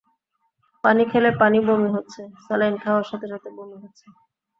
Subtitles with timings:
[0.83, 4.05] পানি খেলে পানি বমি হচ্ছে, স্যালাইন খাওয়ার সাথে সাথে বমি হচ্ছে।